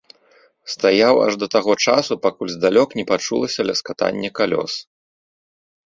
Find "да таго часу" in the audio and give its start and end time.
1.43-2.13